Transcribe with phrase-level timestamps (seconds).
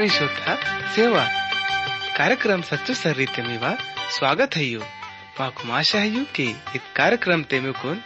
[0.00, 0.54] साखळी श्रोता
[0.94, 1.24] सेवा।
[2.16, 3.72] कार्यक्रम सच्चो सर्री ते मेवा
[4.10, 4.80] स्वागत है यू।
[5.38, 6.46] पाकु माशा है यू के
[6.76, 8.00] इत कार्यक्रम ते मेकुन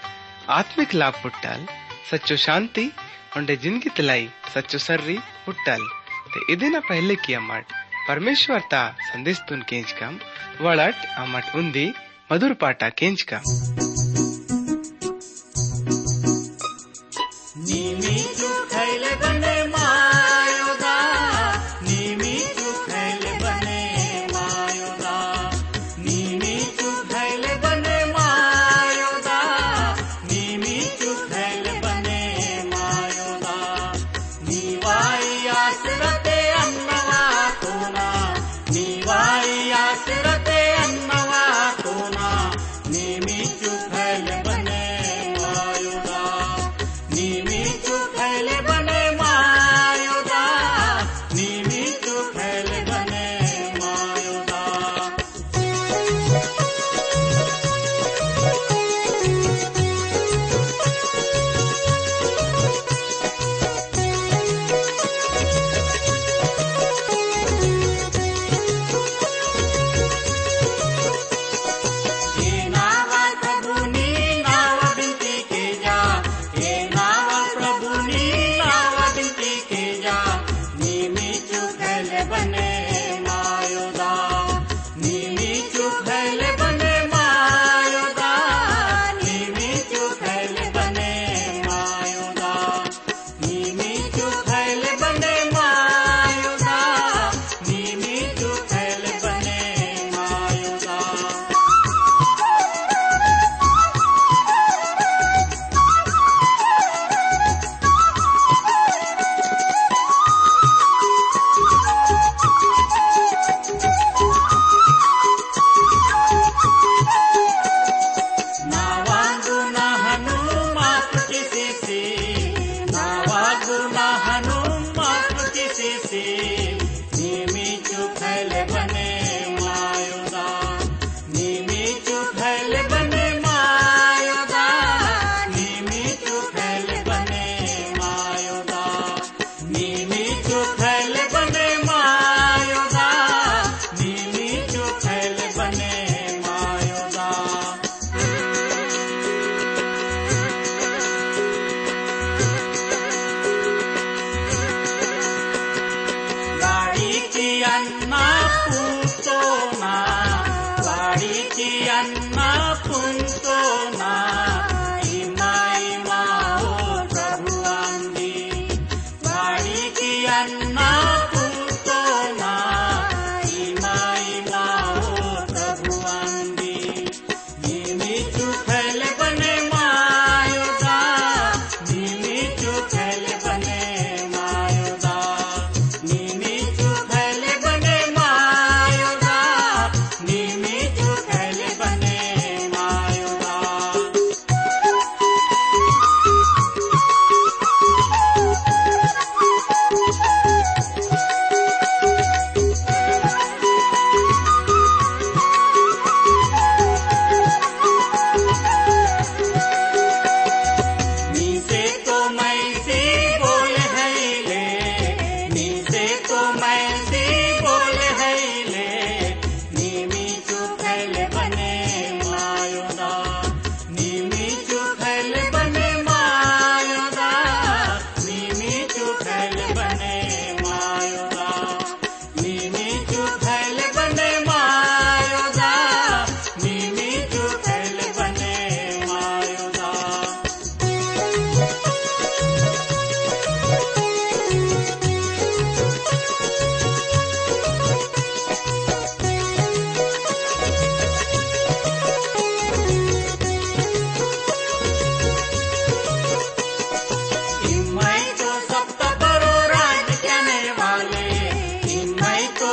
[0.51, 1.67] आत्मिक लाभ पुट्टल,
[2.11, 2.91] सच्चो शांति
[3.37, 5.87] उन्डे जिनकी तलाई, सच्चो सर्री पुट्टल।
[6.35, 7.65] ते न पहले किया मट
[8.09, 10.19] परमेश्वर ता संदेश तुन केंच कम,
[10.61, 11.87] वलट अमट उन्दी
[12.33, 13.74] मधुर पाटा केंच काम।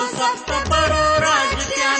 [0.09, 1.95] सबसे बड़ो राज क्या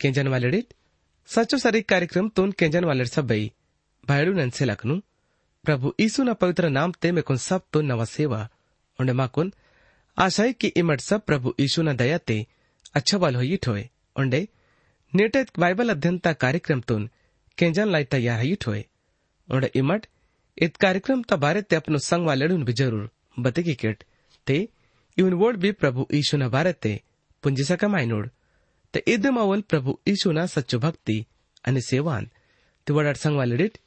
[0.00, 0.74] केंजन वालेडीत
[1.28, 3.50] सचो सरी कार्यक्रम तोन केंजन वालेड सबई
[4.04, 4.94] भायडू नंसे लखनू
[5.64, 8.38] प्रभु यीशु ना पवित्र नाम ते में कुन सब तो नवा सेवा
[8.98, 9.52] उन्हें माकुन
[10.16, 12.36] आशाई की इमट सब प्रभु यीशु ना दया ते
[12.94, 14.40] अच्छा वाल हो ठोए उंडे
[15.12, 17.08] नेटे बाइबल अध्ययनता कार्यक्रम तोन
[17.58, 18.84] केंजन लाई तैयार है ठोए
[19.48, 20.06] उंडे इमट
[20.58, 23.10] इत कार्यक्रम ता बारे ते अपनो संग वालेडून भी जरूर
[23.40, 24.04] बते की केट
[24.46, 24.58] ते
[25.18, 26.90] ಇವನ್ ವೋಡ್ ಬಿ ಪ್ರಭು ಈಶುನ ಬಾರತೆ
[27.44, 28.39] ಪುಂಜಿಸಕ ಮಾಯ್ನೋಡ್ te
[28.99, 31.25] idem awal प्रभु यीशु ना सच्चो भक्ति
[31.65, 32.29] अनि सेवान।
[32.87, 33.77] ते वडाट संगवाले डिट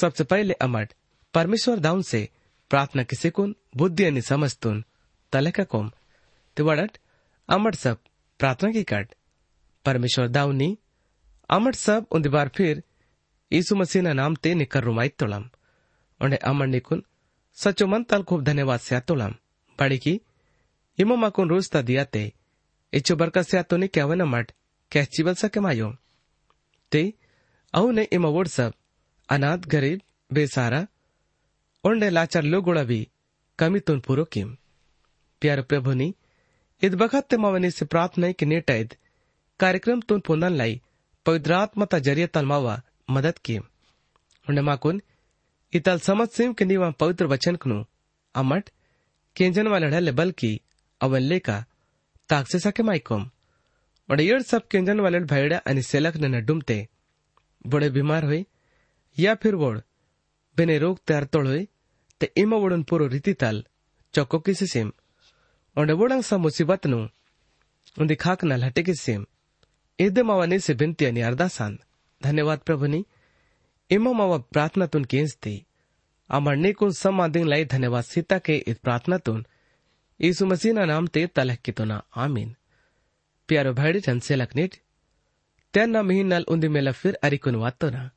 [0.00, 0.92] सबसे पहले अमट
[1.34, 2.28] परमेश्वर दाउन से
[2.70, 4.84] प्रार्थना किसे कुन, बुद्धि अनि समस्तुन
[5.32, 5.90] तलेका कोम।
[6.56, 6.98] ते वडाट
[7.48, 7.98] अमट सब
[8.38, 9.14] प्रार्थना की कट।
[9.84, 10.78] परमेश्वर दाउनी
[11.50, 12.82] अमट सब उन्दी बार फिर
[13.52, 15.48] यीशु मसीह ना नाम ते निकर रुमाइत तोलम।
[16.20, 17.02] उन्हें अमर निकुन
[17.54, 19.34] सचो मन तल खूब धन्यवाद से तोलम।
[19.78, 20.20] बड़ी की,
[20.98, 22.32] इमो माकुन रोजता दिया ते
[22.92, 24.52] इच्छो बरकत से तो ने क्या मट
[24.92, 25.96] कैचिबल सके मायो?
[26.92, 27.02] ते
[28.12, 28.72] इमा वोड सब
[29.28, 30.00] अनाथ, गरीब,
[30.32, 30.86] बेसारा
[31.84, 33.08] उंडे लाचार लोगोड़ा भी,
[33.58, 34.56] कमी तुन पूरो किम।
[35.40, 36.14] प्यार प्रभु नी,
[36.82, 38.94] इद बखत मावनी से प्रार्थना की नेटाइद
[39.60, 40.80] कार्यक्रम तुन पुनन लाई
[41.26, 42.80] पवित्रात्मा ता ज़रिए तल मावा
[43.10, 43.62] मदद किम।
[44.48, 45.02] उंडे माकुन,
[45.72, 47.84] इतल समझ सिम के नीवा पवित्र वचन कनु।
[48.34, 48.70] अमट
[49.36, 50.60] केंजन वाले बल्कि
[51.00, 51.64] अवन लेका
[52.28, 53.30] ताकसे सके माइकोम।
[54.10, 56.88] और येड सब केंजन वाले भैड़ा अनि सेलक ने डुमते।
[57.66, 58.46] बड़े बीमार हुए,
[59.18, 59.78] या फिर वोड़,
[60.56, 61.68] बिने रोग तैयार तोड़ हुए,
[62.20, 63.64] ते इमा वोड़न पूरो रीति तल,
[64.14, 64.92] चौको किसी सिम।
[65.78, 67.08] और वोड़ंग सा मुसीबत नु
[68.00, 69.26] उन्दी खाक नल हटे किसी सिम।
[69.98, 71.78] इदे मावा से बिनती अनि अरदासान
[72.22, 73.04] धन्यवाद प्रभु नी।
[73.90, 75.06] इमा मावा प्रार्थना तुन
[76.32, 79.18] ने कुन सम आदिंग लाई धन्यवाद सीता के इस प्रार्थना
[80.20, 81.26] ते
[81.68, 81.84] तो
[82.16, 82.54] आमीन।
[83.48, 84.74] प्यारो भाईडी ठन से लखनेट
[85.74, 88.10] त्यान ना महीन नल उन्दी मेला फिर अरिकुन वातो ना।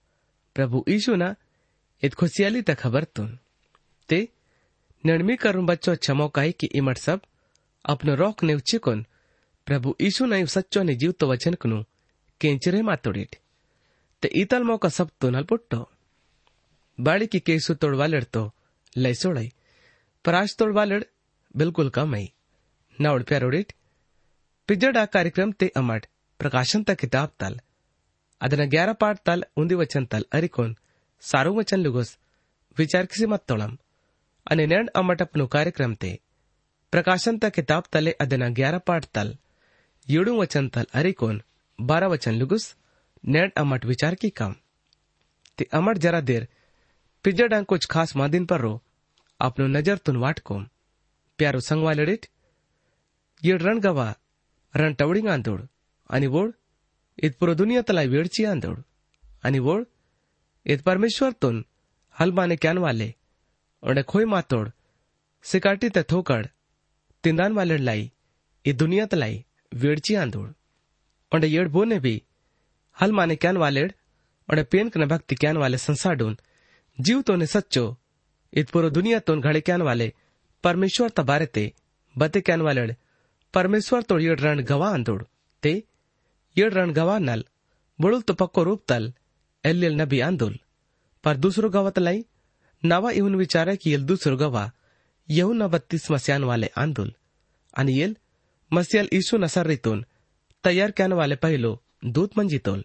[0.55, 1.35] प्रभु यीशु ना
[2.03, 3.37] इत खुशियाली तक खबर तुन।
[4.09, 4.27] ते
[5.03, 7.21] निर्मी करुण बच्चों छमो काई की इमट सब
[7.85, 9.05] अपनो रोक ने उचिकुन
[9.67, 11.83] प्रभु यीशु ना सच्चो ने जीव तो वचन कुनु।
[12.41, 13.35] केंचरे मातोड़ीट
[14.23, 15.87] ते ईतल मौका सब तो नल पुट्टो।
[16.97, 18.51] बाड़ी की केसु तोड़वालड़ तो
[18.97, 19.51] लैसोड़ई
[20.25, 21.03] पराश तोड़वालड़
[21.54, 22.24] बिल्कुल कम है
[22.98, 23.72] नवड़ प्यारोडिट
[24.68, 26.06] पिजड़ा कार्यक्रम ते अमट
[26.40, 27.60] प्रकाशन ता किताब तल
[28.40, 30.72] ಅದನ್ನ ಗ್ಯಾರ ಪಾಟ್ ತಲ್ ಉಂದಿ ವಚನ್ ತಲ್ ಅರಿಕೋನ್
[31.22, 32.10] ಸಾರು ವಚನ್ ಲುಗೋಸ್
[32.76, 33.72] ವಿಚಾರ किसी मत तोड़म
[34.46, 36.10] અને નેણ અમટપનું કાર્યક્રમ તે
[36.92, 39.30] પ્રકાશન તા કિતાબ તલે અદના ગ્યારા પાઠ તલ
[40.06, 41.38] યુડું વચન તલ અરિકોન
[41.78, 42.66] બારા વચન લુગુસ
[43.24, 44.54] નેણ અમટ વિચાર की काम
[45.58, 46.42] તે અમટ જરા દેર
[47.24, 48.74] पिजड़ा कुछ खास मादिन पर रो
[49.40, 50.38] अपनो नजर तुन वाट
[51.41, 52.25] प्यारो संगवालडीट
[53.43, 54.07] ये रण गवा
[54.73, 55.61] रण टवडिंग आंदोड
[56.09, 56.51] आणि वोड
[57.17, 58.81] इत पुरो दुनिया तलाई वेडची आंदोड
[59.43, 59.83] आणि वोड
[60.65, 61.65] इत परमेश्वर तुन
[62.15, 63.09] हलमाने क्यान वाले।
[63.83, 64.69] ओडे खोई मातोड
[65.45, 66.45] सिकाटी ते थोकड,
[67.23, 68.11] तिंदान वाले लाई
[68.65, 70.53] इ दुनिया तलाई वेडची आंदोड
[71.31, 72.15] ओडे येड बोने भी
[72.97, 73.93] हलमाने क्यान वालेड
[74.49, 76.37] ओडे पेन कने भक्ति क्यान वाले संसाडून
[76.97, 77.85] जीव तोने सच्चो
[78.53, 80.13] इत पुरो दुनिया तोन घड़े क्यान वाले
[80.63, 81.73] परमेश्वर तबारे ते,
[82.17, 82.95] बते क्यान वाले
[83.53, 85.23] परमेश्वर तोड़ ये रण गवा अंदोड़
[85.63, 85.83] ते
[86.57, 87.43] ये रण गवा नल।
[87.99, 89.13] बुड़ुल तो पक्को रूप तल
[89.65, 90.59] एल नबी आंदोल।
[91.23, 92.25] पर दूसरो गवा तलाई
[92.85, 94.71] नवा विचारा की येल दूसरो गवा
[95.29, 97.13] यहू न बत्तीस मस्यान वाले आंदोल।
[97.77, 98.17] आणि येल
[98.73, 100.05] मसियल ईसु नसर रितून,
[100.63, 101.71] तयार क्यान वाले पहिलो
[102.05, 102.83] दूत मंजितोल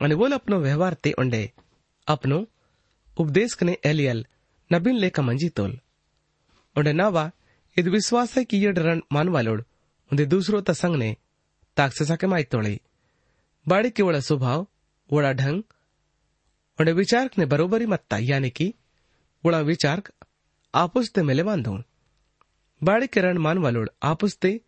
[0.00, 1.52] आणि बोल अपनो व्यवहार ते ओंडे।
[2.06, 2.38] अपनो
[3.16, 4.26] उपदेश कने एलियल
[4.70, 5.78] नबीन लेका मंजितोल
[6.76, 9.64] विश्वास है कि ये डरन मान वालोड
[10.10, 11.16] उंदे दूसरो त संग ने
[11.76, 12.80] ताकससा के माई तोड़े।
[13.68, 14.66] बाड़ी के वड़ा स्वभाव
[15.10, 15.62] वड़ा ढंग
[16.78, 18.74] उंडे विचारक ने बरोबरी मत्ता, यानी कि
[19.44, 20.12] वड़ा विचारक
[20.74, 21.82] आपुस ते मिले बांधो।
[22.82, 24.60] बाड़ी के रण मान वालोड आपुस ते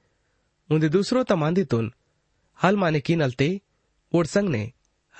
[0.70, 1.92] उंदे दूसरो त मांदी तुन,
[2.62, 3.60] हल माने की नलते
[4.12, 4.72] वोड संग ने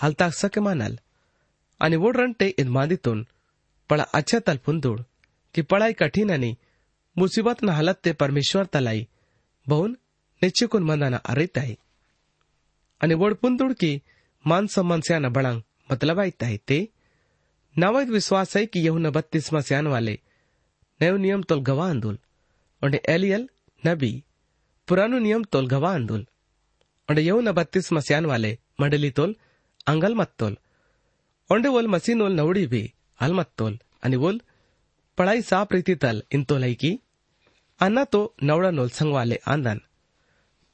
[0.02, 0.98] हल ताक सके मानल।
[1.80, 3.26] आणि वोड रणटे इद मांदितून
[3.90, 5.02] पळा अच्छा तल पुंदूड
[5.54, 6.56] की पळाई कठीण आणि
[7.16, 9.06] मुसीबत न हालत ते परमेश्वर तलाई
[9.66, 9.96] बहुन
[10.42, 11.74] निश्चिकुन मंदाना अरित आहे
[13.00, 13.92] आणि वोड पुंदूड की
[14.44, 16.78] मान सम्मान स्यान बळांग मतलब आयत आहे ते
[17.76, 20.16] नावैत विश्वास है कि यहुन बत्तीस स्यान वाले
[21.00, 22.16] नयो नियम तोल गवा अंदुल
[22.82, 23.46] और एलियल
[23.82, 24.12] नबी
[24.88, 26.24] पुरानो नियम तोल गवा अंदुल
[27.08, 29.34] और यहुन बत्तीस स्यान वाले मंडली तोल
[29.86, 30.56] अंगल मत तोल
[31.50, 32.82] ओंडे वोल मसीनोल नवड़ी भी
[33.20, 34.51] हलमत्तोल आणि वोल पढ़ाई
[35.17, 36.91] साफ रीति तल इंतोलाई की
[37.79, 39.79] अन्ना तो नवड़ा नोल संगवाले आंदन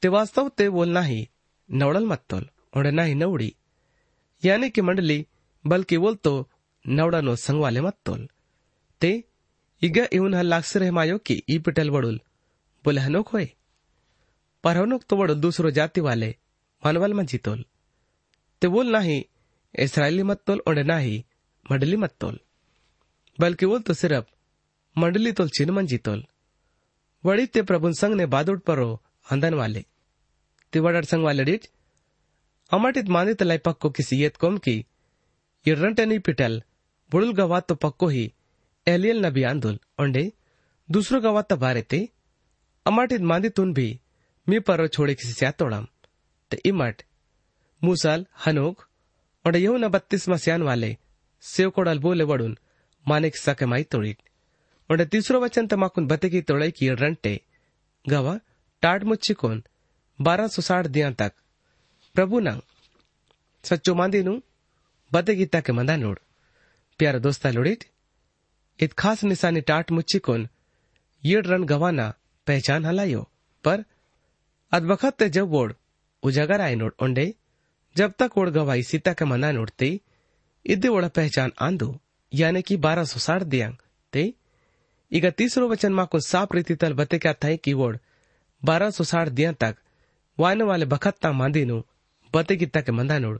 [0.02, 1.20] ते वास्तव ते वोल नाही
[1.68, 3.54] नवड़ल मत तोल और ना ही नवड़ी
[4.42, 5.18] यानी कि मंडली
[5.64, 6.34] बल्कि बोल तो
[6.84, 8.26] नवड़नो संग वाले मत तोल
[9.02, 9.10] ते
[9.82, 12.14] ಈಗ ಇವನ್ ಹಲ್ಲಾಕ್ಸರೆ ಮಾಯೋ कि ई पिटल बड़ुल
[12.84, 13.46] बोले हनोक होए
[14.64, 16.28] पर हनोक तो बड़ुल दूसरो जाति वाले
[16.82, 17.60] मनवल में जीतोल
[18.62, 19.16] ते बोल नाही
[19.74, 21.14] इसराइली मत तोल और नाही
[21.66, 22.36] मंडली मत तोल
[23.39, 24.25] बल्कि बोल तो सिर्फ़
[24.99, 26.25] मंडली तोल चिन्ह मन जीतोल
[27.25, 29.85] वड़ी ते प्रभु संग ने बादुड़ परो अंदन वाले।
[30.73, 31.67] ते वड़र संग वाले डिट
[32.71, 34.85] अमटित माने तलाई पक्को किसी येत कोम की,
[35.67, 36.61] ये रंटे नहीं पिटल,
[37.11, 38.33] बुड़ुल गवात तो पक्को ही,
[38.87, 40.33] एलियल नबी आंदोल। ओंडे,
[40.91, 42.09] दूसरो गवात बारे ते,
[42.85, 43.99] अमाटित मांदी तुन भी,
[44.49, 45.87] मी पर छोड़े किसी से तोड़म
[46.51, 47.01] ते इमट,
[47.83, 48.85] मूसल, हनोक
[49.45, 50.97] और यू न बत्तीस मसियान वाले
[51.41, 52.57] सेव कोड़ल बोले वड़ुन
[53.09, 54.15] माने की सके माई तोड़ी
[54.89, 57.39] और तीसरो वचन तमाकुन बते की तोड़ाई की रंटे।
[58.05, 58.39] गवा
[58.83, 59.63] टाट मुच्ची कोन
[60.19, 61.33] बारह सौ साठ दिया तक।
[62.15, 62.61] प्रभु नंग,
[63.63, 64.39] सच्चो मांदी नु
[65.11, 66.17] बते की तक मंदा नोड़।
[66.99, 67.83] प्यारा दोस्ता लोड़ीट
[68.79, 70.47] इत खास निशानी टाट मुच्ची कोन
[71.23, 72.13] ये रन गवाना
[72.47, 73.21] पहचान हलायो।
[73.63, 73.83] पर
[74.71, 75.71] अदबखत ते जब वोड़
[76.23, 77.33] उजागर आए नोड, ओंडे,
[77.95, 79.99] जब तक ओड़ गवाई सीता के मना नोटते
[80.65, 81.89] इदे ओड़ा पहचान आंदो।
[82.32, 83.76] यानी कि बारह सौ साठ दियांग
[84.12, 84.24] ते
[85.12, 87.96] ಈಗ ತೀಸರೋ ವಚನ ಮಾಕು ಸಾಪ್ ರೀತಿ ತಲ್ ಬತೆ ಕ್ಯಾ ಥೈ की वोड़
[88.62, 89.74] बारह सौ साठ दिया तक
[90.38, 91.76] वाने वाले बखत्ता मांदीनु
[92.32, 93.38] बते की तक मंदा नोड़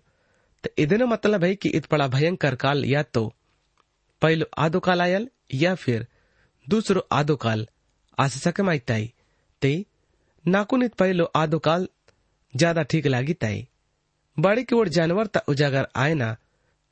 [0.65, 3.23] तो इदनो मतलब है कि इत बड़ा भयंकर काल या तो
[4.23, 6.07] पहलो आदो काल आयल या फिर
[6.67, 7.67] दूसरो आदो काल
[8.19, 9.07] आस सके माइताई
[9.63, 9.73] ते
[10.45, 11.89] नाकुनित पहलो आदो काल
[12.55, 13.67] ज्यादा ठीक लागी ताई
[14.37, 16.31] बाड़ी की ओर जानवर ता उजागर आए ना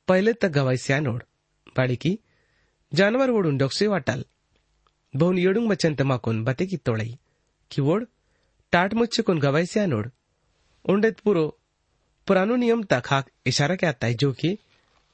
[0.07, 1.21] पहले तक गवाई स्यानोड़
[1.78, 2.16] ಪಾಡಿಕಿ
[2.92, 4.22] जानवर ओढून डोकसे वाटाल
[5.14, 7.10] भोवून येडूंग मच्छन तमाकून बाते की तोळाई
[7.70, 8.04] किवोड
[8.72, 10.08] टाट मुच्छकून गवायसे आनोड
[10.84, 11.48] उंडेत पुरो
[12.26, 14.54] पुरानो नियम ता खाक इशारा क्या आता है जो कि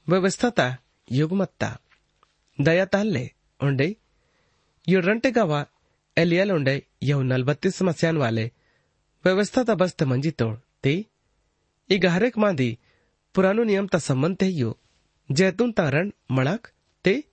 [0.07, 0.67] व्यवस्था ता
[1.07, 1.69] युगमत्ता
[2.59, 3.25] दया ताल्ले
[3.59, 3.89] उंडे
[4.87, 5.63] यो रंटे गवा
[6.17, 6.75] एलियल उंडे
[7.09, 8.45] यह नलबत्तीस समस्यान वाले
[9.25, 10.93] व्यवस्था ता बस तमंजी तोड़ ते
[11.89, 12.69] ई गहरेक मांदी
[13.35, 14.71] पुरानो नियम ता संबंध है यो
[15.31, 16.67] जैतून तारण मणक
[17.03, 17.23] ते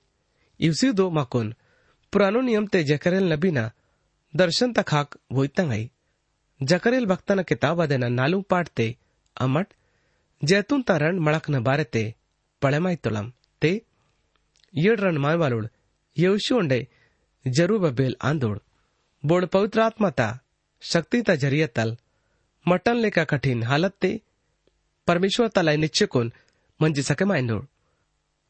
[0.60, 1.54] युसी दो माकुन,
[2.12, 3.70] पुरानो नियम ते जकरेल नबीना,
[4.36, 5.90] दर्शन तखाक वोई तंगाई।
[6.62, 8.96] जकरेल न किताब देना नालू पाठ ते,
[9.40, 9.66] अमट,
[10.44, 12.14] जैतून तारण मणक न बारे ते
[12.62, 13.82] पड़ेमाई तुलम, ते,
[14.76, 15.68] यड़ रन माय वालुड
[16.18, 16.88] यौशु उंडे
[17.46, 18.60] जरू बबेल आंदोड।
[19.26, 20.40] बोड पवित्र आत्माता
[20.80, 21.96] शक्ति ता ज़रिया तल,
[22.68, 24.20] मटन लेका कठिन हालत ते,
[25.06, 26.30] परमेश्वर तलाई निश्चय
[26.82, 27.66] मंजी सके माइंदोड।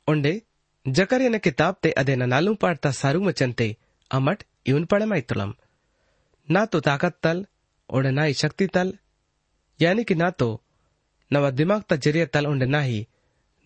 [0.08, 3.68] किताब ते अदेना नालू पाड़ता सारू मचनते
[4.10, 5.54] अमट इवन पड़े माइतुलम
[6.48, 7.44] ना तो ताकत तल
[7.90, 8.92] और ना ही शक्ति तल
[9.80, 10.48] यानी कि ना तो
[11.30, 13.06] नवा दिमाग ता ज़रिए तल उंडे ना ही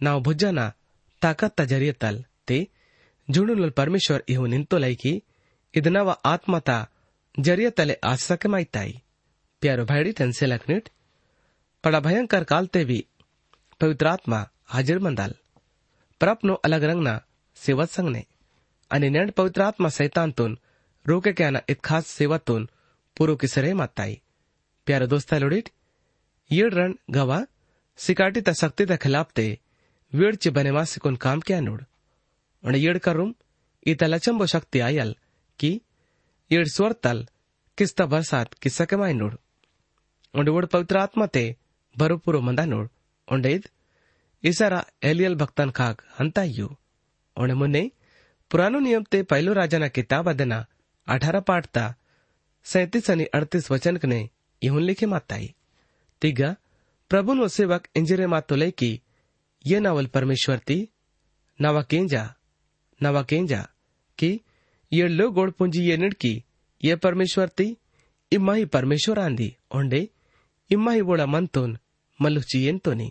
[0.00, 0.66] ना भुजना
[1.22, 2.58] ताकत ता ज़रिए तल ते
[3.28, 5.14] जुणुल परमेश्वर इहु निंतो लैकी
[5.74, 6.76] इदनव आत्मा ता
[7.34, 8.92] ज़रिए तले आसके माइताई
[9.62, 10.88] प्यारो भाईडी टनसे लखनिट
[11.84, 13.04] पड़ा भयंकर कालते भी
[13.80, 14.38] पवित्रात्मा
[14.74, 15.34] हाजिर मंदाल
[16.20, 17.22] प्रपनो अलग रंगना
[17.54, 18.26] सेवत संगने।
[18.92, 20.58] आणि नेंड पवित्रात्मा सैतांतून
[21.06, 22.68] रोके क्याना इत खास सेवातून
[23.16, 24.20] पुरो किसरे माताई।
[24.86, 25.70] प्यारे दोस्ता लोडीट
[26.52, 27.46] येड रण गवा,
[27.96, 29.58] सिकाटी ता शक्ति ता खिलाफ ते,
[30.14, 31.84] वेड़ ची बनेवा सिकुन काम क्या नोड।
[32.66, 33.34] आणि येड करूम
[33.86, 35.16] इता लचंबो शक्ति आयल,
[35.58, 35.80] की
[36.52, 37.26] येड स्वर तल,
[37.78, 39.38] किस्ता बरसात किस्सा के माई नोड।
[40.36, 41.56] und वड पवित्र आत्मा ते
[41.98, 42.88] बरोपुरो मंदा नोड।
[43.32, 43.68] und id
[44.46, 46.68] इसारा एलियल भक्तन खाग हंतायु
[47.36, 47.90] और मुन्ने
[48.50, 50.64] पुरानो नियम ते पहलो राजाना किताब अदना
[51.06, 51.84] अठारह पाठ ता
[52.66, 54.18] सैतीस आणि अड़तीस वचन ने
[54.62, 55.48] इहुन लिखे माताई
[56.22, 56.54] तिगा
[57.10, 58.90] प्रभु नो सेवक इंजरे मातोले की
[59.64, 60.78] ये नावल परमेश्वर ती
[61.58, 62.22] नवा केंजा
[63.00, 63.60] नवा केंजा
[64.18, 64.30] की
[64.92, 66.34] ये लो गोड़ पुंजी ये निड़की
[66.80, 67.66] ये परमेश्वर ती
[68.32, 70.08] इम्मा ही परमेश्वर आंदी ओंडे
[70.70, 71.76] इम्मा ही बोड़ा मंतोन
[72.20, 73.08] मलुची येंतोनी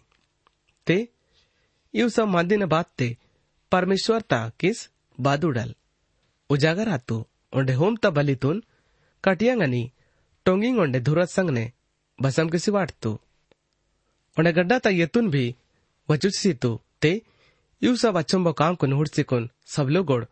[0.87, 0.97] ते
[1.94, 3.08] ಇವು ಸ ಮಂದಿನ ಬಾತ್ತೆ
[3.72, 4.82] ಪರಮೇಶ್ವರ್ ತಾ ಕಿಸ್
[5.18, 5.72] ಬಾದುಡಲ್
[6.50, 7.18] ಉಜಾಗರ್ ಆತು
[7.52, 8.60] ಒಂಡೆ ಹೋಮ್ ತ ಬಲಿತೂನ್
[9.24, 9.82] ಕಟಿಯಂಗನಿ
[10.46, 11.64] ಟೊಂಗಿಂಗ್ ಒಂಡೆ ಧುರತ್ ಸಂಗ್ನೆ
[12.18, 13.12] ಬಸಂ ಕಿಸಿ ವಾಟ್ತು
[14.36, 15.44] ಒಂಡೆ ಗಡ್ಡ ತ ಯತುನ್ भी
[16.08, 16.70] वचुसितु
[17.02, 17.12] ते
[17.82, 20.24] ಇವು ಸ ವಚ್ಚಂಬ ಕಾಂಕುನ್ ಹುಡ್ಸಿಕೊನ್ ಸಬ್ಲುಗೋಡ್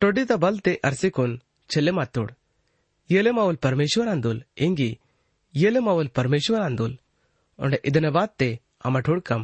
[0.00, 1.34] ಟೊಡಿ ತ ಬಲ್ತೆ ಅರ್ಸಿಕೊನ್
[1.70, 2.32] ಚೆಲ್ಲೆ ಮಾತೋಡ್
[3.10, 4.90] येले मावल परमेश्वर आंदोल ಎಂಗಿ
[5.54, 6.92] येले मावल परमेश्वर आंदोल
[7.58, 8.48] ಒಂಡೆ ಇದನ ಬಾತ್ತೆ
[8.84, 9.42] ಅಮ ಠೋಡ್ಕಂ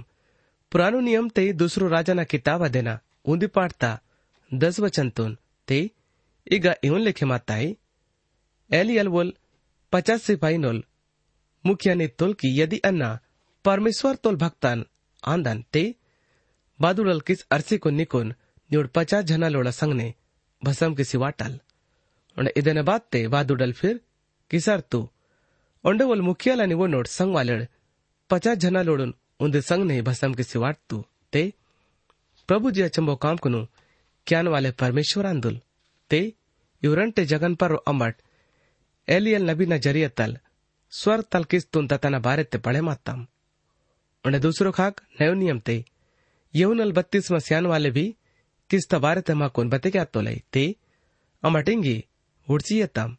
[0.71, 1.89] पुरानो नियम ते दुसरो
[2.23, 3.99] किताब देना। ऊंदी पाठता,
[4.53, 5.37] दस वचनतून
[5.67, 5.91] ते,
[6.51, 7.77] इगा इवन लेखे माताई
[8.73, 9.33] एली अलवोल
[9.91, 10.83] पचास सिपाही नोल।
[11.65, 13.19] मुखिया ने तुल की, यदि अन्ना
[13.65, 14.85] परमेश्वर तोल भक्तान
[15.23, 15.95] आंदन, ते
[16.81, 18.33] बादुडल किस अरसे को निकुन
[18.71, 20.13] निवड पचास जना लोड़ा संगने,
[20.63, 21.59] भसम किसी वाटल।
[22.37, 24.01] और इधन बात ते वादुडल फिर,
[24.49, 25.09] किसर तू।
[25.85, 27.67] ओंडे वोल मुखियाला निवो नोड संग वालेड
[28.29, 31.42] पचास जना लोडून उंदे संग ने भसम किसी वाट तू ते
[32.48, 33.60] प्रभु जी अचंबो काम कुनु
[34.26, 35.60] क्यान वाले परमेश्वर आंदुल
[36.10, 36.20] ते
[36.82, 38.20] ಇವ್ರಂಟೆ ಜಗನ್ಪರು ಅಮ್ಮಟ್
[39.08, 40.36] ಎಲಿಯಲ್ ನಬಿನ ಜರಿಯತ್ತಲ್
[40.92, 43.22] ಸ್ವರ್ ತಲ್ ಕಿಸ್ತುನ್ ತತನ ಬಾರೆತ್ತೆ ಪಳೆ ಮಾತ್ತಾಂ
[44.24, 45.74] उन्हें दूसरों खाक नयो नियम ते
[46.54, 48.04] यहुनल बत्तीस मसियान वाले भी
[48.70, 50.64] किस्त बारे ते माकुन बते क्या तो लई ते
[51.42, 51.92] अमटिंगी
[52.48, 53.10] उड़ची यताम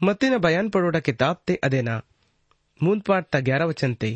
[0.00, 1.94] मती न बयान पड़ोड़ा किताब ते अदेना
[2.80, 4.10] मूंद पाठ ता ग्यारह वचन ते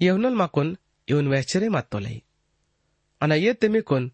[0.00, 0.74] येवनल माकून
[1.08, 2.18] येऊन वेचरे मातोले
[3.20, 4.08] आणि ये तिमी कोण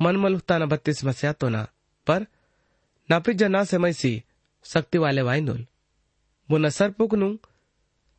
[0.00, 1.64] मनमलुता न बत्तीस मस्या तो ना
[2.06, 2.22] पर
[3.08, 4.18] नापिक जना समयसी
[4.64, 5.62] शक्ति वाले वाइनुल
[6.48, 7.14] वो न सर पुक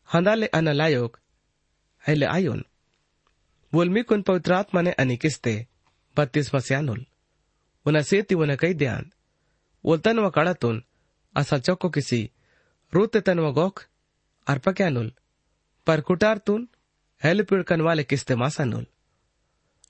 [0.10, 1.18] हंदाले अन लायोक
[2.04, 2.62] हेले आयोन
[3.74, 5.56] वोलमी कुन पवित्र आत्मा ने अनि किस्ते
[6.18, 7.06] बत्तीस मस्या नुल
[7.86, 9.10] वो न से तिव न कई ध्यान
[9.84, 10.82] वोलतन व कड़ा तुन
[11.36, 12.22] असल चौको किसी
[12.94, 13.84] रोते तन व गोख
[14.48, 15.12] अर्पक्यानुल
[15.88, 16.68] पर कुटार तुन
[17.26, 18.84] हेलिपिडकन वाले किस्ते मासानूल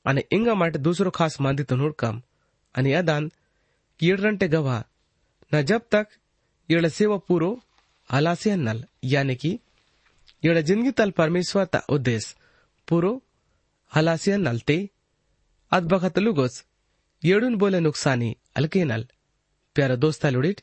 [0.05, 2.19] आणि इंगा माटे दुसरो खास मांदितून हुडकम
[2.75, 3.27] आणि अदान
[3.99, 4.79] येडरंटे गवा।
[5.51, 6.05] न जब तक
[6.69, 7.49] येड सेवा पूरो
[8.09, 8.79] हलासियन्नल
[9.11, 9.51] यानी कि
[10.43, 12.35] येड ज़िंदगी तल परमेश्वर ता उद्देश्य
[12.87, 13.11] पूरो
[13.91, 14.77] हलासियन्नल ते।
[15.71, 16.63] अद लुगोस,
[17.23, 19.05] येडून बोले नुकसानी अलकेनल
[19.75, 20.61] प्यारा दोस्ता लुडिट,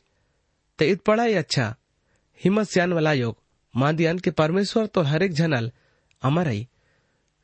[0.79, 1.65] ते इत पढ़ाई अच्छा
[2.41, 3.35] हिम्मत सियान वाला योग।
[3.73, 5.71] मांदियन के परमेश्वर तो हर एक जनल
[6.23, 6.67] अमर। आई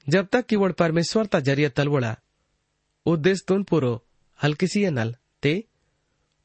[0.07, 2.15] जब तक कि परमेश्वर ता ज़रिया तलवड़ा
[3.05, 3.93] उद्देश्य तुन पूरो,
[4.39, 5.63] हल्किसी नल, ते?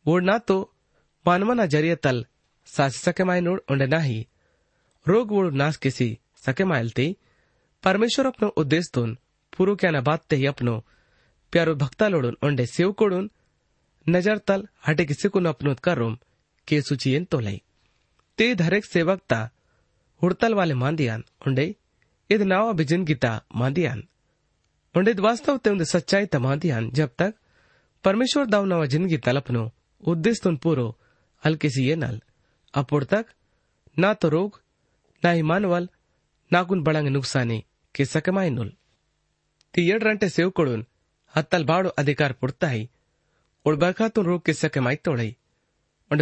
[0.07, 0.57] वोड ना तो
[1.27, 2.25] मानवना ज़रिया तल,
[2.69, 4.27] सास सके माय नोड उंडे नाही
[5.07, 7.15] रोग वोड नास किसी सके मायल ते?
[7.85, 9.17] परमेश्वर अपनो उद्देश्य तुन
[9.53, 10.79] पूरो क्या ना बात ते ही अपनो
[11.53, 13.31] प्यारो भक्ता लोडून उंडे सेव कोडून,
[14.07, 16.17] नज़र तल हटे किसी को अपनोत करूम
[16.69, 17.61] के सुचियन तो लई
[18.39, 19.39] ते धरेक सेवकता
[20.23, 21.75] हुड़तल वाले मांदियान, उंडे?
[23.05, 24.03] गीता मांदियान।
[24.95, 27.35] उंडे वास्तव ते उंदे सच्चाई ता मांदियान, जब तक
[28.05, 29.71] परमेश्वर दाव नवा ज़िंदगी तलपनो
[30.03, 30.87] उद्देश्य तुन पूरो
[31.43, 32.21] हल्के सी ये नल।
[32.75, 33.27] अपुर तक,
[33.97, 34.61] ना तो रोग,
[35.23, 35.89] ना ही मानवल
[36.51, 38.73] नाकुन बड़ंग नुकसानी के सकमाई नुल।
[39.75, 40.85] ती येड सेवकडून
[41.35, 42.89] हत्तल बाड़ो अधिकार पुड़ताई
[43.67, 44.97] उड़ बरखातून रोग के सकमाई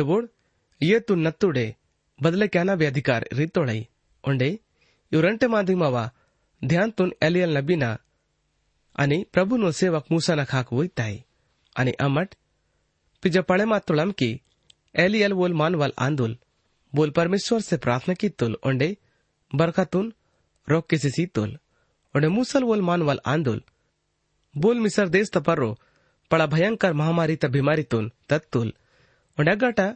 [0.03, 0.25] बोड़,
[0.81, 1.75] ये तू नत्तुडे
[2.49, 3.87] क्या भी अधिकार रितोड़ई
[5.12, 5.98] ಇವ್ರಂಟೆ ಮಾಧ್ಯಮವ
[6.62, 7.86] ಧ್ಯಾನ್ತುನ್ ಎಲಿಯಲ್ ನಬಿನ
[8.96, 11.18] आणि प्रभुनो सेवक मूसा न खाक वोईताई
[11.76, 12.30] आणि अमट
[13.24, 14.30] पिज पड़े मातुलम की
[14.96, 16.36] एलियल बोल मानवल आंदुल
[16.94, 18.90] बोल परमेश्वर से प्रार्थना की तुल ओंडे
[19.52, 20.12] बरखतुन
[20.68, 21.52] रोक किसी सी तुल
[22.16, 23.62] ओंडे मूसल बोल मानवल आंदुल
[24.56, 25.70] बोल मिसर देश तपरो
[26.32, 28.74] पड़ा भयंकर महामारी त बीमारी तुन तत्तुल
[29.38, 29.88] ओंडे अगटा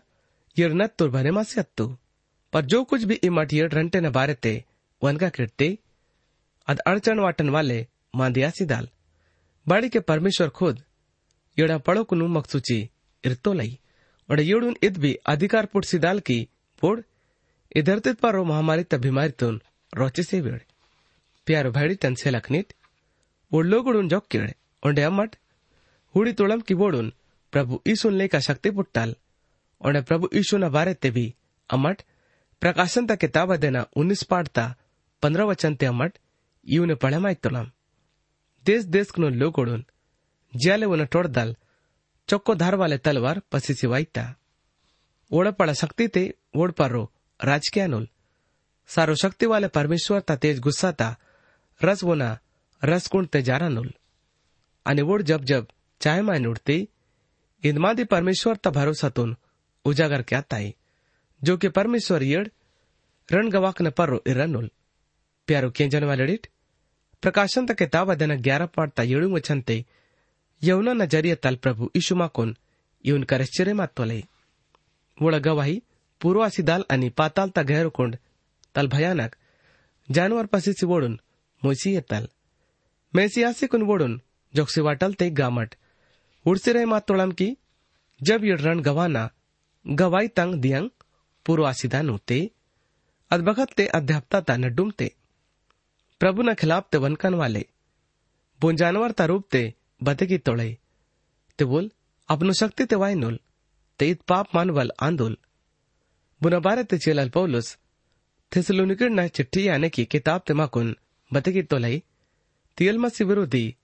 [0.58, 1.88] यर नत्तुल भरे मासे अत्तु
[2.54, 4.54] पर जो कुछ भी इमट यर रंटे न बारे ते
[5.03, 5.79] वनका किटते
[6.69, 8.89] अद अड़चन वाटन वाले मांदियासी दाल
[9.67, 10.83] बाड़ी के परमेश्वर खुद,
[11.59, 12.79] येड़ा पड़ो कुनु मकसूची
[13.25, 13.79] इरतो लई।
[14.29, 16.49] और येड़ून इत भी अधिकार पुट सिदाल की
[16.81, 17.01] पोड़,
[17.77, 19.61] इधर तित पर महामारी तब बीमारी तुन
[19.93, 20.61] रोचे से वेड़
[21.47, 22.75] प्यारो भाड़ी तन से लखनीत,
[23.53, 24.55] वो लोग उड़ून जोक किड़े
[24.87, 25.37] ओंडे अमट,
[26.15, 27.13] हुड़ी तोड़म की बोड़ून
[27.53, 29.15] प्रभु ईसुन ले का शक्ति पुट्टाल
[29.81, 31.35] और प्रभु ईशु न बारे ते भी
[31.71, 32.03] अमट,
[32.61, 34.75] प्रकाशन ता किताब देना उन्नीस पाठ ता
[35.26, 36.14] पंद्रह वचन ते अमट
[36.66, 37.68] ಇವನು ಪಳೆಮಾಯ್ತುಲಂ
[38.66, 39.86] ದೇಶ್ ದೇಶ್ಕನು ಲೋಗೊಡುನ್
[40.54, 41.54] ಜ್ಯಾಲೆವನ ಟೊಡ್ದಲ್
[42.30, 44.18] ಚೊಕ್ಕೋ ಧಾರವಾಲೆ ತಲವಾರ್ ಪಸಿಸಿ ವಾಯ್ತ
[45.32, 46.24] ಓಡಪಳ ಶಕ್ತಿ ते
[46.62, 47.02] ओड पारो
[47.40, 48.06] राजकीय अनुल
[48.90, 51.08] सारो शक्ति वाले परमेश्वर ता तेज गुस्सा ता
[51.82, 52.28] रस वोना
[52.82, 53.90] रस कुंड ते जारा नुल
[54.86, 55.64] आणि वोड जब जब
[56.02, 56.78] चाय माय नुडते
[57.64, 59.32] इदमादी परमेश्वर ता भरोसातून
[59.86, 60.68] उजागर क्या ताई
[61.42, 62.52] जो कि परमेश्वर येड
[63.30, 63.90] रण गवाकन
[65.48, 66.36] पर्रो इरनुल प्यारो केंजन वाले
[67.24, 69.78] प्रकाशन ತ किताब ಅದನ್ನ ಗ್ಯಾರ ಪಾಡ್ತಾ ಏಳು ವಚಂತೆ
[70.62, 72.54] ಯೌನ ನಜರಿಯ ತಲ್ ಪ್ರಭು ಇಶುಮಾಕೋನ್
[73.06, 74.22] ಇವನ್ ಕರೆಶ್ಚರೆ ಮಾತ್ವಲೈ
[75.18, 75.78] ಒಳ ಗವಾಹಿ
[76.22, 78.16] पूर्वासी दाल आणि पाताल ता गहर कोंड
[78.76, 79.36] तल भयानक
[80.10, 81.16] जानवर पसीसी वोडून
[81.62, 82.26] मोसी येताल
[83.14, 84.20] मैसियासी कुन वोडून
[84.54, 85.76] जोक्सी वाटल ते गामट
[86.46, 87.50] उड़सी रहे मात तोड़म की
[88.20, 89.24] जब ये रण गवाना
[89.86, 90.90] गवाई तंग दियंग
[91.46, 92.40] पूर्वासी दानु ते
[93.32, 95.25] अदबखत ते अध्यापता ता नड्डुम ते प्रभु न खिलाफ
[96.21, 97.69] प्रभु न પ્રભુના ખિલાફ તે વનકન વાલે
[98.63, 99.13] બોન જાનવર
[99.51, 100.79] ते बदे की तोड़े।
[101.59, 101.91] ते बोल,
[102.29, 103.39] अपनो शक्ति ते वाई नोल,
[103.99, 105.39] ते इत पाप मान वाल आंदोल।
[106.43, 107.79] बुना बारे ते चेलाल पौलुस
[108.57, 110.97] थेसलोनिकड न चिट्ठी आने की किताब ते माकुन
[111.33, 112.03] बदे की तोलाई।
[112.77, 113.77] तियल मसी विरोधी,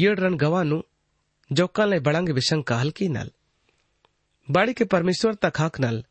[0.00, 0.82] येड रन गवानु
[1.52, 3.30] जोक्का ले बड़ांग विशंका हल्की नल।
[4.50, 6.04] बाड़ी के परमेश्वर तक हाक नल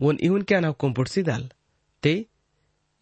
[0.00, 1.50] वोन इवन क्या ना हुकुम दाल।
[2.02, 2.26] ते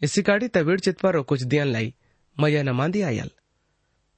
[0.02, 1.94] इसी इसिकाड़ी तबीर चित पर कुछ दियन लाई
[2.36, 3.30] मैया मया नमांदी आयल।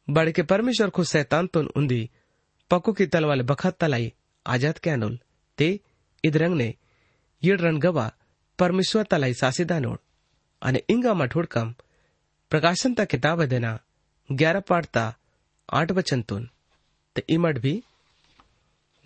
[0.08, 2.10] बड़ के परमेश्वर खुद सैतान तुन उन्दी
[2.70, 4.12] पकु की तलवाल बखत तलाई
[4.46, 5.18] आज़ाद के अनुल
[5.58, 5.68] ते
[6.24, 6.74] इदरंग ने
[7.42, 8.12] ये रन गवा,
[8.58, 9.98] परमेश्वर तलाई सासिदा नोड़
[10.62, 11.68] અને ઇંગામાં ઠોડકમ
[12.50, 13.72] પ્રકાશનતા કિતાબ દેના
[14.30, 15.08] ગ્યાર પાડતા
[15.68, 16.44] આઠ વચનતુન
[17.16, 17.78] તે ઇમડ ભી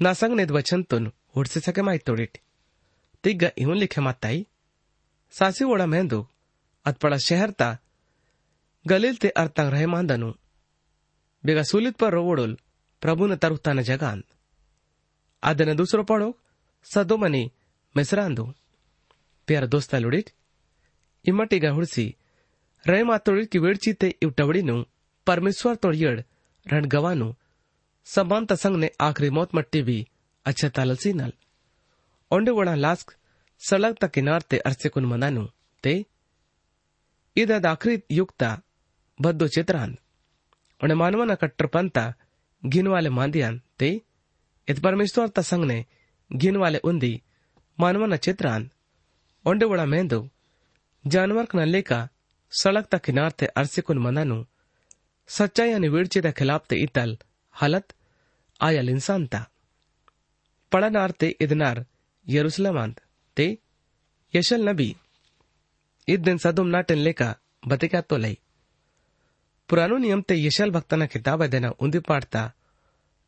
[0.00, 2.42] નાસંગ નેદ વચનતુન હુડસે સકે માઈ તોડીટ
[3.24, 4.46] તે ગ ઇહું લિખે માતાઈ
[5.34, 6.20] સાસી ઓળા મહેંદુ
[6.89, 7.69] ಅತ್ಪಳ ಶಹರ್ತಾ
[8.85, 10.29] ಗಲೀಲ್ ते ಅರ್ಥಾಂಗ್ ರಹೆ ಮಾಂದನು
[11.43, 12.51] ಬೇಗ ಸುಲಿತ್ पर रोवडोल
[13.01, 14.19] प्रभुन तरुताना जगान
[15.43, 16.29] ಅದನ್ನ दुसरो पडो
[16.87, 17.43] सदोमनी
[17.95, 18.43] ಮೆಸರಾಂದು
[19.47, 20.29] ಪ್ಯಾರ ದೋಸ್ತಲುಡಿಟ್
[21.25, 22.05] ಇಮ್ಮಟ್ಟಿಗ ಹುಡ್ಸಿ
[22.85, 24.77] ರೈ ಮಾತೋಡಿಟ್ ಕಿ ವೇಡ್ಚೀತೆ ಇವ್ ಟವಡಿನು
[25.27, 26.19] परमेश्वर तोड़ियड़
[26.65, 27.27] रण गवानु
[28.07, 29.95] समानता संग ने आखिरी मौत मट्टी भी
[30.45, 31.31] अच्छा तालसी नल
[32.31, 33.13] ओंडे वड़ा लास्क
[33.61, 35.43] सड़क तक किनार ते अरसे कुन मनानु
[35.83, 35.93] ते
[39.48, 39.96] चित्रान
[40.82, 42.14] उन्हें मानवना कट्टर पंता
[42.64, 44.00] गिन वाले मांदियान ते
[44.68, 45.84] इत परमेश्वर ता संग ने
[46.32, 47.22] गिन वाले उंदी
[47.80, 48.70] मानवना चित्रान
[49.44, 50.28] ओंडे वड़ा मेंदो
[51.06, 52.08] जानवर न लेका
[52.52, 54.42] सड़क तक किनार ते अरसे कुन मनानु
[55.28, 57.14] सच्चाई आणि वेळचेच्या खिलाफ ते इतल
[57.50, 57.92] हालत
[58.60, 59.44] आयल इंसान ता
[60.72, 61.82] पड़नार ते इदनार
[62.26, 63.00] यरूशलेमांत
[63.36, 63.46] ते
[64.34, 64.94] यशल नबी
[66.07, 67.29] इद दिन सदुम नाटन लेका
[67.67, 68.37] बतिका तो लई
[69.69, 72.41] पुरानो नियम ते यशल भक्ताना किताब देना उंदी पाड़ता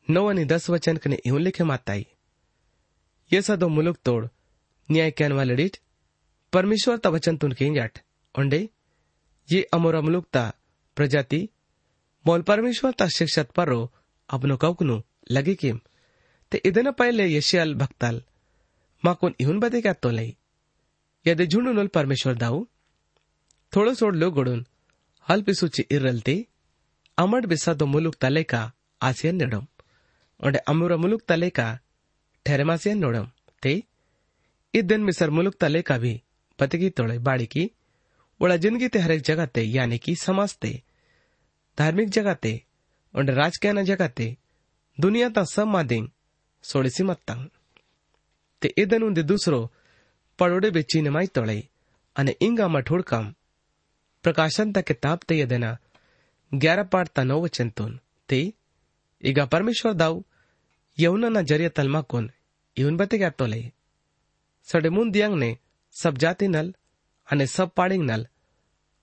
[0.07, 2.05] नौ आणि दस वचन कने इवन लिखे माताई
[3.31, 4.25] ये सदो मुलुक तोड़
[4.89, 5.77] न्याय कैन वाले डीट
[6.53, 7.99] परमेश्वर ता वचन तुन केंजाट
[8.35, 8.61] ओंडे
[9.49, 10.43] ये अमोरा मुलुक ता
[10.97, 11.41] प्रजाति
[12.25, 13.81] मोल परमेश्वर ता शिक्षत परो
[14.29, 15.01] अपनो कौकनु
[15.31, 15.79] लगे किम
[16.51, 18.19] ते ಇದನ್ನ ಪೈಲೆ ಯಶಿಯಲ್ ಭಕ್ತಲ್
[19.03, 20.29] ಮಾಕೋನ್ ಇಹುನ್ ಬದೆ क्या तो लई
[21.26, 22.64] यदि झुंडुनल परमेश्वर दाऊ
[23.72, 24.62] थोड़ो सोड लो गोडून
[25.26, 26.36] हल पिसुची इरलते
[27.18, 28.62] अमड बिसा दो मुलुक तलेका
[29.00, 29.64] आसियन नेडम
[30.40, 31.66] ओंडे अमुरा मुलुक तलेका
[32.46, 33.26] ठेरेमासियन नोडम
[33.62, 33.72] ते
[34.74, 36.14] इदन मिसर मुलुक तलेका भी
[36.58, 37.70] बतगी तोड़े बाड़ी की
[38.40, 40.72] ओड़ा ज़िंदगी ते हरेक जगह ते यानी कि समाज ते
[41.78, 42.52] धार्मिक जगह ते
[43.14, 44.36] और राजकीय जगह ते
[44.98, 46.08] दुनिया ता सब मादिंग
[46.64, 47.46] सोड़ीसी मत्तांग
[48.62, 49.60] ते इदन उंदे दूसरो
[50.40, 51.56] પડોડે વેચી નમાઈ તળે
[52.16, 53.26] અને ઈંગામાં ઠોડકામ
[54.24, 55.76] પ્રકાશનતા કિતાબ તે યદના
[56.52, 57.94] ગ્યારા પાડતા નવ વચન
[58.28, 58.40] તે
[59.22, 60.18] ಈಗ ಪರಮೇಶ್ವರ್ ದಾವ್
[60.98, 62.28] ಯೌನನ ಜರಿಯ ತಲ್ಮಾಕೋನ್
[62.76, 63.60] ಇವನ್ ಬತೆಗೆ ಅತ್ತೋಲೆ
[64.68, 65.50] ಸಡೆ ಮುಂದಿಯಂಗ್ನೆ
[65.94, 66.68] સબ જાતિ નલ
[67.28, 68.22] અને સબ પાડિંગ નલ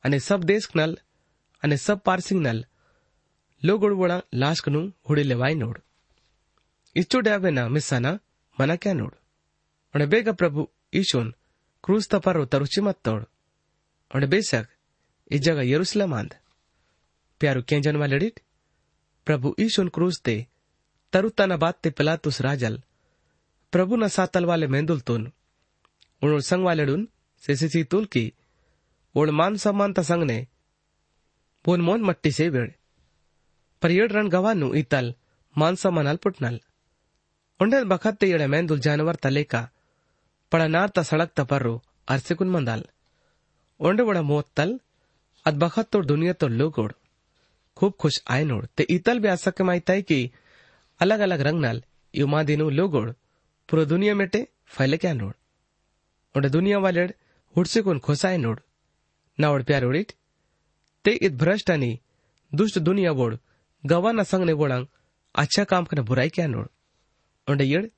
[0.03, 0.93] અને સબ દેશ નલ
[1.63, 2.59] અને સબ પાર્સિંગ નલ
[3.61, 5.77] લોગોળવળા લાશ્કનું હુડી લેવાય નોડ
[6.95, 8.15] ઇચ્છોડ્યાવેના મિસ્સાના
[8.57, 9.15] મના ક્યાં નોડ
[9.93, 11.29] અને બેગ પ્રભુ ઈશોન
[11.83, 13.23] ક્રૂઝ તપારો તરુચીમાં તળ
[14.11, 14.67] અને બેશક
[15.31, 16.31] એ જગા યરુસલેમ આંદ
[17.41, 18.37] પ્યારું ક્યાં જન્મા લડીટ
[19.27, 20.35] પ્રભુ ઈશોન ક્રૂઝ તે
[21.13, 22.75] તરુતાના બાદ તે પિલાતુસ રાજલ
[23.73, 25.23] પ્રભુના સાતલવાલે મેંદુલતુન
[26.21, 27.03] ઉણોળ સંગવાલેડુન
[27.43, 28.29] સેસીસી તુલકી
[29.15, 30.37] ઓળ માન સન્માનતા સંગને
[31.65, 32.71] બોન મોન મટ્ટી સે વેળ
[33.81, 35.07] પર્યડ રણ ગવાનું ઈતલ
[35.55, 36.57] માન સન્માન અલ્પુટનલ
[37.59, 39.65] ઉંડેલ બખત તે એડે મેંદુલ જાનવર તલેકા
[40.53, 42.83] मेंदुल जानवर तलेका पड़ा नार ता सड़क तपर्रो अरसिकुन मंदाल।
[43.79, 44.79] उंडे बड़ा मोत तल,
[45.45, 46.91] अद बखत तो दुनिया तो लोगोड़
[47.75, 50.31] खूब खुश आए नोड़ ते इतल भी आसक माइताई की,
[51.01, 51.83] अलग अलग रंग नल
[52.15, 53.11] युमा दिनु लोगोड़
[53.69, 55.33] पूरा दुनिया मेटे फैले क्या नोड़
[56.35, 57.01] उंडे दुनिया वाले
[57.55, 58.59] हुडसिकुन खुशाए नोड़
[59.39, 60.11] नावड़ प्यार उड़िट
[61.03, 61.99] ते इत भ्रष्ट आणि
[62.55, 63.37] दुष्ट दुनिया वोड
[63.85, 64.85] गवाना संगने वोडांग
[65.35, 66.67] अच्छा काम कने बुराई क्या नोड
[67.49, 67.91] ओंडे येड,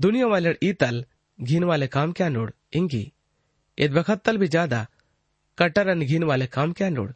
[0.00, 1.04] दुनिया वाले ईतल
[1.41, 3.03] घीन वाले काम क्या नोड इंगी
[3.77, 4.85] इत बखत्तल भी ज्यादा
[5.57, 7.11] कटर आणि घीन वाले काम क्या नोड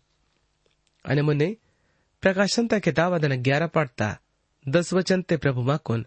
[1.05, 1.53] आणि मुन्ने
[2.23, 4.09] प्रकाशन त्या किताब अदन ग्यारह पढ़ता
[4.65, 6.05] दस वचन ते प्रभु माकुन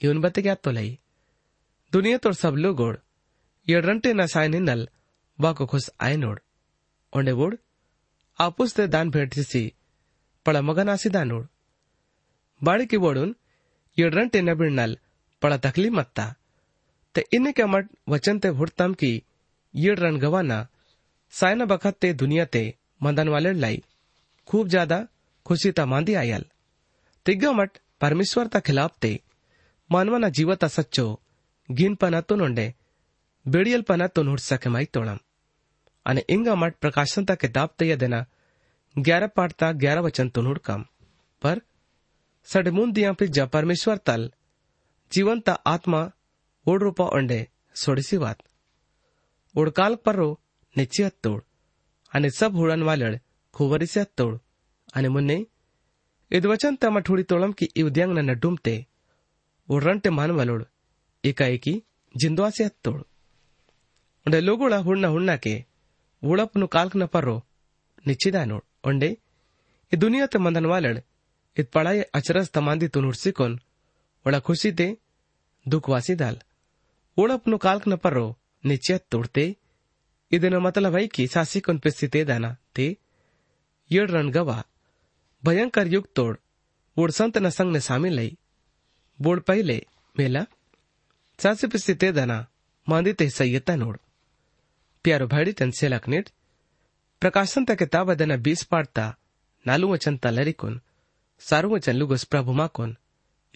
[0.00, 0.96] इवन बते क्या तो लई
[1.92, 2.96] दुनिया तोड़ सब लोग ओड
[3.66, 4.86] ये रंटे न साय निनल
[5.38, 6.40] वाको खुश आय नोड
[7.12, 7.56] ओंडे वोड
[8.38, 9.62] ಆಪುಸ್ತೆ ದಾನ್ ಭೇಟಿಸಿ
[10.46, 11.48] ಪಳ ಮಗನಾಸಿದ ನೋಡ್
[12.60, 13.32] ಬಾಳಿಕೆ ಓಡುನ್
[13.96, 14.94] ಎಡ್ರಂಟೆ ನಬಿಣ್ಣಲ್
[15.42, 16.20] ಪಳ ತಕ್ಲಿ ಮತ್ತ
[17.15, 19.11] ते इन्ने के मट वचन ते भुड़तम की
[19.73, 20.59] ये रन गवाना
[21.33, 22.63] सायना बखत ते दुनिया ते
[23.03, 23.81] मंदन वाले लाई
[24.47, 24.99] खूब ज़्यादा
[25.45, 26.45] खुशी ता मांदी आयल
[27.25, 29.13] तिग्गा मट परमेश्वर ता खिलाफ ते
[29.89, 31.07] मानवाना जीवता सच्चो
[31.69, 32.73] गिन पना तो नोंडे
[33.45, 35.19] बेड़ियल पना तो नुड़ सके माई तोड़म
[36.05, 38.25] અને इंगा मठ प्रकाशनता किताब तय देना
[38.95, 40.83] ग्यारह पाठता ग्यारह वचन तो हुड़काम
[41.41, 41.61] पर
[42.47, 44.29] सडमून दिया पिज्जा परमेश्वर तल
[45.11, 46.01] जीवंत आत्मा
[46.66, 47.38] ओड रूपा ओंडे
[47.76, 48.38] सोडीसी वात
[49.54, 50.28] ओडकाल पर्रो
[50.76, 51.42] निश्ची हत्तोड
[52.12, 53.16] અને સબ હુડન વાલડ
[53.54, 54.36] ખુવરીસે હત્તોડ
[54.94, 55.36] અને મુન્ને
[56.30, 58.74] ಇದ್ವಚನ್ ತಮ್ಮ ಠುಡಿ ತೊಳಂಕಿ ಇವ್ದ್ಯಾಂಗ್ನ ನಡ್ಡುಮ್ತೆ
[59.68, 60.64] ಒಡ್ರಂಟೆ ಮಾನವಲೋಡ್
[61.24, 61.74] ಏಕಾಏಕಿ
[62.14, 63.04] ಜಿಂದ್ವಾಸೆ ಹತ್ತೋಳು
[64.26, 65.54] ಒಂಡೆ ಲೋಗುಳ ಹುಣ್ಣ ಹುಣ್ಣಾಕೆ
[66.22, 67.36] ಉಳಪ್ನು ಕಾಲ್ಕ್ನ ಪರ್ರೋ
[68.04, 69.10] ನಿಚ್ಚಿದ ನೋಡ್ ಒಂಡೆ
[69.92, 71.00] ಈ ದುನಿಯಾತೆ ಮಂದನ್ ವಾಲಡ್
[71.56, 73.56] ಇದ್ ಪಳಾಯ ಅಚರಸ್ ತಮಾಂದಿ ತು ನುಡ್ಸಿಕೊನ್
[74.26, 74.88] ಒಳ ಖುಷಿತೆ
[75.66, 76.38] ದುಃಖವಾಸಿ ದಾಲ್
[77.17, 78.25] ಓಣಪ್ಪನು ಕಾಲ್ಕನ ಪರ್ರೋ
[78.63, 79.45] ನಿಶ್ಚಯ ತೋಡ್ತೆ
[80.31, 82.87] ಇದನ್ನ ಮತಲವೈಕಿ ಸಾಸಿಕೊನ್ ಪಿಸ್ತಿತೆ ದಾನ ತೆ
[83.91, 84.57] ಏಳು ರನ್ ಗವಾ
[85.43, 86.37] ಭಯಂಕರ ಯುಗ್ ತೋಡ್
[86.97, 88.29] ಓಡ್ ಸಂತನ ಸಂಗ್ನೆ ಸಾಮಿಲೈ
[89.19, 89.77] ಬೋಡ್ ಪೈಲೆ
[90.15, 90.37] ಮೇಲ
[91.39, 92.33] ಸಾಸಿ ಪಿಸ್ತಿತೆ ದಾನ
[92.87, 93.99] ಮಾಂದಿತೆ ಸೈಯತ್ತ ನೋಡ್
[95.05, 96.29] ಪ್ಯಾರು ಭಾಡಿ ತನ್ ಸೆಲಕ್ ನೀಟ್
[97.21, 99.05] ಪ್ರಕಾಶಂತ ಕಿತಾಬ ದನ ಬೀಸ್ ಪಾಡ್ತಾ
[99.65, 100.77] ನಾಲು ವಚನ ತಲರಿಕೊನ್
[101.41, 102.93] ಸಾರು ವಚನ ಲುಗಸ್ ಪ್ರಭು ಮಾಕೊನ್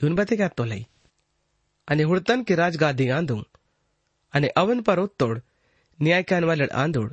[0.01, 0.81] ಇವನ್ ಬತೆಗ್ಯಾತ್ ತೋಲೈ
[1.87, 3.41] અને હુડતન કે રાજગાદી આંધું
[4.34, 5.42] અને અવન પર ઉત્તોડ
[6.00, 7.12] ન્યાયકાન વાલડ આંધોડ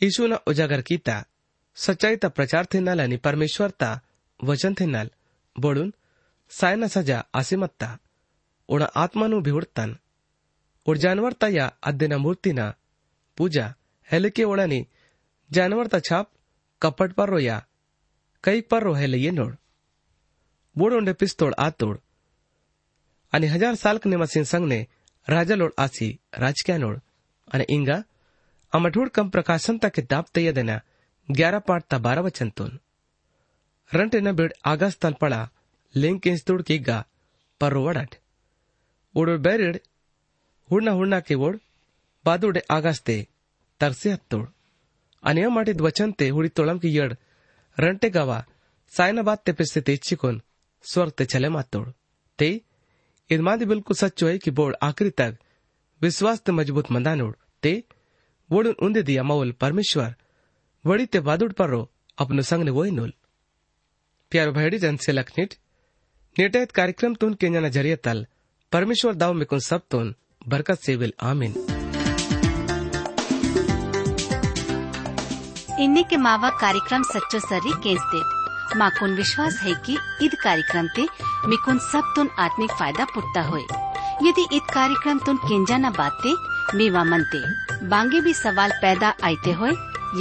[0.00, 1.24] ઈશુના ઉજાગર કીતા
[1.74, 4.00] સચ્ચાઈતા પ્રચાર થેનાલ અને પરમેશ્વરતા
[4.42, 5.08] વચન થેનાલ
[5.60, 5.94] બોડુન
[6.48, 7.98] સાયના સજા આસિમત્તા
[8.68, 9.98] ઓણા આત્માનું ભીવડતાન
[10.86, 12.74] ઓડ જાનવરતા યા અદ્યના મૂર્તિના
[13.36, 13.74] પૂજા
[14.12, 14.88] હેલકે ઓળાની
[15.50, 16.28] જાનવરતા છાપ
[16.82, 17.66] કપટ પર રોયા
[18.44, 19.54] કઈક પર રો હેલઈએ નોડ
[25.27, 26.97] ರಾಜಲೋಳ್ ಆಸಿ ರಾಜಕ್ಯಾನೋಳ್
[27.47, 28.01] અને ઈંગા
[28.73, 30.85] આ મઠોળ કમ પ્રકાશન તકે દાપ તૈય દેના
[31.29, 32.73] ગ્યારા પાઠ તા બારા વચન તોન
[33.91, 35.51] રંટે ન બેડ આગાસ તલ પડા
[35.95, 37.01] લિંક ઇન્સ્તુડ કે ગા
[37.61, 38.13] પરો વડાટ
[39.15, 39.77] ઓડોડ બેરેડ
[40.69, 41.57] હુડના હુડના કે ઓડ
[42.25, 43.17] બાદોડે આગાસ તે
[43.81, 44.47] તરસે હત્તોડ
[45.23, 47.13] અને આ માટે વચન તે હુડી તોળમ કે યડ
[47.77, 48.41] રંટે ગવા
[48.93, 50.37] સાયના બાદ તે પેસે તે ઇચ્છિકોન
[50.85, 51.89] સ્વર્ગ તે છલે માતોડ
[52.39, 52.49] તે
[53.29, 55.37] मादी बिल्कुल सच्चो है कि बोर्ड आखिरी तक
[56.01, 57.83] विश्वास ते मज़बूत मंदानोड ते
[58.49, 60.13] वोडून उंदे दिया मौल परमेश्वर,
[60.85, 61.81] वड़ी ते वादुड पर्रो
[62.17, 63.13] अपनो संग ने वही नोल।
[64.31, 65.53] प्यारो भैडी जन से लखनीट
[66.35, 68.25] नेटैत कार्यक्रम तुन केन्याना ज़रिए तल
[68.71, 70.15] परमेश्वर दाव में कुन सब तुन
[70.47, 71.53] बरकत से विल, आमीन।
[75.79, 78.44] इन्नी के मावा कार्यक्रम सच्चो सर्री केंसतेट
[78.75, 81.07] माकुन विश्वास है कि ईद कार्यक्रम ते
[81.47, 83.65] मिकुन सब तुन आत्मिक फ़ायदा पुट्टा होए।
[84.23, 86.33] यदि ईद कार्यक्रम तुन केंजा न बाते,
[86.77, 87.41] मीवा मनते,
[87.87, 89.71] बांगे भी सवाल पैदा आते होए,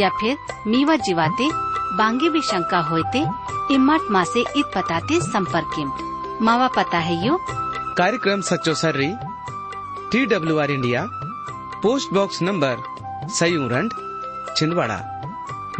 [0.00, 0.36] या फिर
[0.66, 1.48] मीवा जीवाते,
[1.96, 3.24] बांगे भी शंका होते
[3.74, 7.38] इम्मत माँ से ईद पताते संपर्क मावा पता है यो?
[7.98, 9.12] कार्यक्रम सच्चो सर्री
[10.12, 11.06] T W R India,
[11.82, 12.76] post box number,
[13.30, 13.92] सयू रंड,
[14.56, 15.00] छिंदवाड़ा,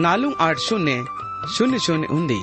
[0.01, 1.05] नालू आठ शून्य
[1.55, 2.43] शून्य शून्य उन्दी।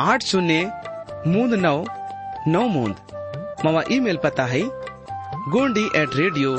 [0.00, 0.70] आठ शून्य
[1.26, 1.76] मूंद नौ
[2.46, 2.94] नौ मूंद
[3.64, 4.60] ई ईमेल पता है
[5.54, 6.56] Gondi at radio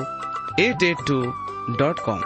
[0.60, 1.22] eight eight two
[1.80, 2.22] dot com